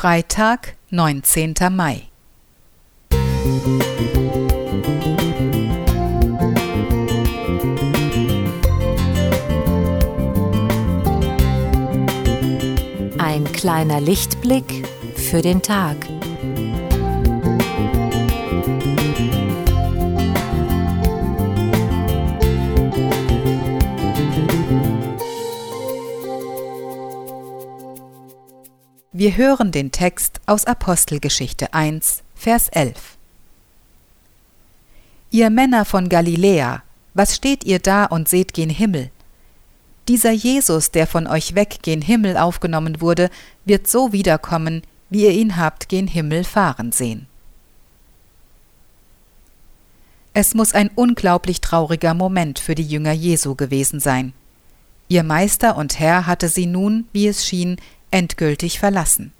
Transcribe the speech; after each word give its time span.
Freitag, 0.00 0.76
19. 0.88 1.54
Mai. 1.72 2.08
Ein 13.18 13.44
kleiner 13.52 14.00
Lichtblick 14.00 14.88
für 15.16 15.42
den 15.42 15.60
Tag. 15.60 15.98
Wir 29.12 29.36
hören 29.36 29.72
den 29.72 29.90
Text 29.90 30.40
aus 30.46 30.66
Apostelgeschichte 30.66 31.74
1, 31.74 32.22
Vers 32.36 32.68
11. 32.68 33.16
Ihr 35.32 35.50
Männer 35.50 35.84
von 35.84 36.08
Galiläa, 36.08 36.84
was 37.14 37.34
steht 37.34 37.64
ihr 37.64 37.80
da 37.80 38.04
und 38.04 38.28
seht 38.28 38.54
gen 38.54 38.70
Himmel? 38.70 39.10
Dieser 40.06 40.30
Jesus, 40.30 40.92
der 40.92 41.08
von 41.08 41.26
euch 41.26 41.56
weg 41.56 41.78
gen 41.82 42.02
Himmel 42.02 42.36
aufgenommen 42.36 43.00
wurde, 43.00 43.30
wird 43.64 43.88
so 43.88 44.12
wiederkommen, 44.12 44.82
wie 45.08 45.24
ihr 45.24 45.32
ihn 45.32 45.56
habt 45.56 45.88
gen 45.88 46.06
Himmel 46.06 46.44
fahren 46.44 46.92
sehen. 46.92 47.26
Es 50.34 50.54
muss 50.54 50.72
ein 50.72 50.88
unglaublich 50.94 51.60
trauriger 51.60 52.14
Moment 52.14 52.60
für 52.60 52.76
die 52.76 52.86
Jünger 52.86 53.10
Jesu 53.10 53.56
gewesen 53.56 53.98
sein. 53.98 54.34
Ihr 55.08 55.24
Meister 55.24 55.76
und 55.76 55.98
Herr 55.98 56.28
hatte 56.28 56.48
sie 56.48 56.66
nun, 56.66 57.08
wie 57.12 57.26
es 57.26 57.44
schien, 57.44 57.78
endgültig 58.10 58.78
verlassen. 58.78 59.32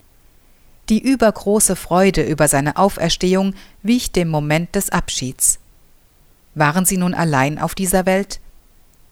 Die 0.89 1.01
übergroße 1.01 1.77
Freude 1.77 2.23
über 2.23 2.49
seine 2.49 2.77
Auferstehung 2.77 3.55
wich 3.83 4.13
dem 4.13 4.29
Moment 4.29 4.75
des 4.75 4.91
Abschieds. 4.91 5.59
Waren 6.55 6.85
sie 6.85 6.97
nun 6.97 7.15
allein 7.15 7.59
auf 7.59 7.75
dieser 7.75 8.07
Welt? 8.07 8.41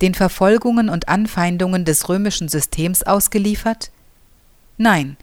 Den 0.00 0.14
Verfolgungen 0.14 0.88
und 0.88 1.08
Anfeindungen 1.08 1.84
des 1.84 2.08
römischen 2.08 2.48
Systems 2.48 3.04
ausgeliefert? 3.04 3.90
Nein, 4.76 5.16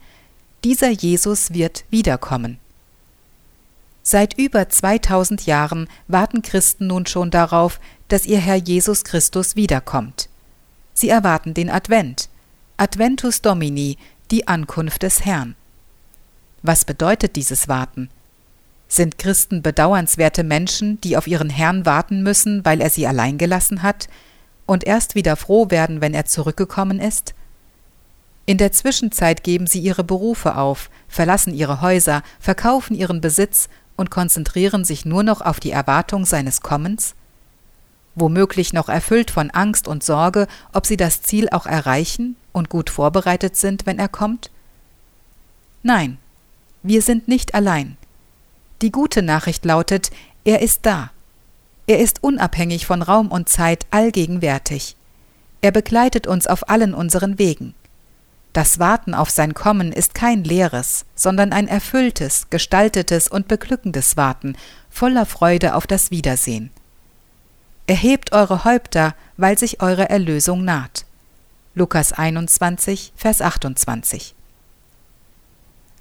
dieser 0.64 0.90
Jesus 0.90 1.52
wird 1.52 1.84
wiederkommen. 1.90 2.58
Seit 4.02 4.38
über 4.38 4.68
2000 4.68 5.46
Jahren 5.46 5.88
warten 6.06 6.42
Christen 6.42 6.86
nun 6.86 7.06
schon 7.06 7.30
darauf, 7.30 7.80
dass 8.08 8.24
ihr 8.24 8.38
Herr 8.38 8.56
Jesus 8.56 9.04
Christus 9.04 9.56
wiederkommt. 9.56 10.28
Sie 10.94 11.08
erwarten 11.08 11.54
den 11.54 11.68
Advent, 11.68 12.28
Adventus 12.76 13.42
Domini, 13.42 13.98
die 14.30 14.48
Ankunft 14.48 15.02
des 15.02 15.24
Herrn. 15.24 15.54
Was 16.62 16.84
bedeutet 16.84 17.36
dieses 17.36 17.68
Warten? 17.68 18.10
Sind 18.88 19.18
Christen 19.18 19.62
bedauernswerte 19.62 20.42
Menschen, 20.42 21.00
die 21.00 21.16
auf 21.16 21.26
ihren 21.26 21.50
Herrn 21.50 21.86
warten 21.86 22.22
müssen, 22.22 22.64
weil 22.64 22.80
er 22.80 22.90
sie 22.90 23.06
allein 23.06 23.38
gelassen 23.38 23.82
hat, 23.82 24.08
und 24.64 24.84
erst 24.84 25.14
wieder 25.14 25.36
froh 25.36 25.70
werden, 25.70 26.00
wenn 26.00 26.14
er 26.14 26.24
zurückgekommen 26.24 27.00
ist? 27.00 27.34
In 28.46 28.58
der 28.58 28.72
Zwischenzeit 28.72 29.44
geben 29.44 29.66
sie 29.66 29.80
ihre 29.80 30.04
Berufe 30.04 30.56
auf, 30.56 30.90
verlassen 31.08 31.54
ihre 31.54 31.80
Häuser, 31.80 32.22
verkaufen 32.40 32.94
ihren 32.94 33.20
Besitz 33.20 33.68
und 33.96 34.10
konzentrieren 34.10 34.84
sich 34.84 35.04
nur 35.04 35.22
noch 35.22 35.40
auf 35.40 35.60
die 35.60 35.70
Erwartung 35.72 36.24
seines 36.24 36.60
Kommens? 36.60 37.14
Womöglich 38.14 38.72
noch 38.72 38.88
erfüllt 38.88 39.30
von 39.30 39.50
Angst 39.50 39.86
und 39.86 40.02
Sorge, 40.02 40.46
ob 40.72 40.86
sie 40.86 40.96
das 40.96 41.22
Ziel 41.22 41.48
auch 41.50 41.66
erreichen 41.66 42.36
und 42.56 42.68
gut 42.68 42.90
vorbereitet 42.90 43.56
sind, 43.56 43.86
wenn 43.86 43.98
er 43.98 44.08
kommt? 44.08 44.50
Nein, 45.82 46.18
wir 46.82 47.02
sind 47.02 47.28
nicht 47.28 47.54
allein. 47.54 47.96
Die 48.82 48.90
gute 48.90 49.22
Nachricht 49.22 49.64
lautet, 49.64 50.10
er 50.44 50.60
ist 50.60 50.86
da. 50.86 51.10
Er 51.86 52.00
ist 52.00 52.22
unabhängig 52.22 52.86
von 52.86 53.02
Raum 53.02 53.30
und 53.30 53.48
Zeit 53.48 53.86
allgegenwärtig. 53.90 54.96
Er 55.60 55.70
begleitet 55.70 56.26
uns 56.26 56.46
auf 56.46 56.68
allen 56.68 56.94
unseren 56.94 57.38
Wegen. 57.38 57.74
Das 58.52 58.78
Warten 58.78 59.14
auf 59.14 59.30
sein 59.30 59.54
Kommen 59.54 59.92
ist 59.92 60.14
kein 60.14 60.42
leeres, 60.42 61.04
sondern 61.14 61.52
ein 61.52 61.68
erfülltes, 61.68 62.48
gestaltetes 62.48 63.28
und 63.28 63.48
beglückendes 63.48 64.16
Warten, 64.16 64.56
voller 64.88 65.26
Freude 65.26 65.74
auf 65.74 65.86
das 65.86 66.10
Wiedersehen. 66.10 66.70
Erhebt 67.86 68.32
eure 68.32 68.64
Häupter, 68.64 69.14
weil 69.36 69.58
sich 69.58 69.82
eure 69.82 70.08
Erlösung 70.08 70.64
naht. 70.64 71.04
Lukas 71.78 72.14
21, 72.14 73.12
Vers 73.16 73.42
28. 73.42 74.34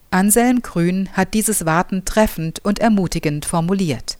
Anselm 0.09 0.61
Grün 0.61 1.09
hat 1.11 1.33
dieses 1.33 1.65
Warten 1.65 2.05
treffend 2.05 2.63
und 2.63 2.79
ermutigend 2.79 3.43
formuliert. 3.43 4.17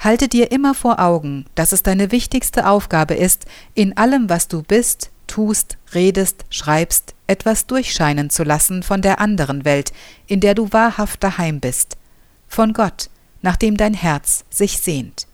Halte 0.00 0.26
dir 0.26 0.50
immer 0.50 0.74
vor 0.74 0.98
Augen, 0.98 1.46
dass 1.54 1.70
es 1.70 1.84
deine 1.84 2.10
wichtigste 2.10 2.66
Aufgabe 2.66 3.14
ist, 3.14 3.46
in 3.74 3.96
allem, 3.96 4.28
was 4.28 4.48
du 4.48 4.64
bist, 4.64 5.12
tust, 5.28 5.78
redest, 5.94 6.44
schreibst, 6.50 7.14
etwas 7.28 7.68
durchscheinen 7.68 8.28
zu 8.28 8.42
lassen 8.42 8.82
von 8.82 9.02
der 9.02 9.20
anderen 9.20 9.64
Welt, 9.64 9.92
in 10.26 10.40
der 10.40 10.56
du 10.56 10.72
wahrhaft 10.72 11.22
daheim 11.22 11.60
bist, 11.60 11.96
von 12.48 12.72
Gott, 12.72 13.10
nach 13.42 13.54
dem 13.54 13.76
dein 13.76 13.94
Herz 13.94 14.44
sich 14.50 14.80
sehnt. 14.80 15.28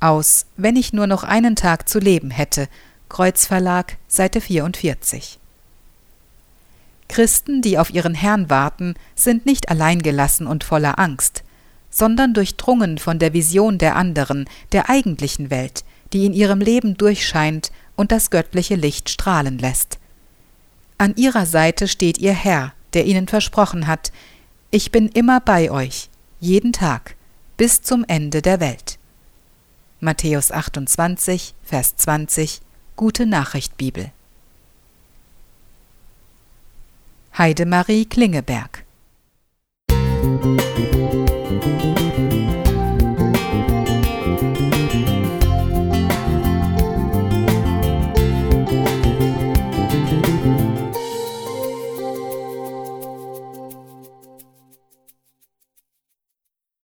Aus 0.00 0.46
Wenn 0.56 0.74
ich 0.74 0.92
nur 0.92 1.06
noch 1.06 1.22
einen 1.22 1.54
Tag 1.54 1.88
zu 1.88 2.00
leben 2.00 2.32
hätte 2.32 2.68
Kreuzverlag, 3.10 3.98
Seite 4.06 4.40
44. 4.40 5.40
Christen, 7.08 7.60
die 7.60 7.76
auf 7.76 7.90
ihren 7.90 8.14
Herrn 8.14 8.48
warten, 8.48 8.94
sind 9.16 9.46
nicht 9.46 9.68
alleingelassen 9.68 10.46
und 10.46 10.62
voller 10.62 11.00
Angst, 11.00 11.42
sondern 11.90 12.34
durchdrungen 12.34 12.98
von 12.98 13.18
der 13.18 13.32
Vision 13.32 13.78
der 13.78 13.96
anderen, 13.96 14.48
der 14.70 14.88
eigentlichen 14.88 15.50
Welt, 15.50 15.84
die 16.12 16.24
in 16.24 16.32
ihrem 16.32 16.60
Leben 16.60 16.96
durchscheint 16.96 17.72
und 17.96 18.12
das 18.12 18.30
göttliche 18.30 18.76
Licht 18.76 19.10
strahlen 19.10 19.58
lässt. 19.58 19.98
An 20.96 21.16
ihrer 21.16 21.46
Seite 21.46 21.88
steht 21.88 22.18
ihr 22.18 22.32
Herr, 22.32 22.74
der 22.94 23.06
ihnen 23.06 23.26
versprochen 23.26 23.88
hat, 23.88 24.12
ich 24.70 24.92
bin 24.92 25.08
immer 25.08 25.40
bei 25.40 25.72
euch, 25.72 26.10
jeden 26.38 26.72
Tag, 26.72 27.16
bis 27.56 27.82
zum 27.82 28.04
Ende 28.06 28.40
der 28.40 28.60
Welt. 28.60 29.00
Matthäus 29.98 30.52
28, 30.52 31.54
Vers 31.64 31.96
20 31.96 32.60
Gute 33.00 33.24
Nachricht 33.24 33.78
Bibel. 33.78 34.10
Heidemarie 37.32 38.04
Klingeberg 38.04 38.79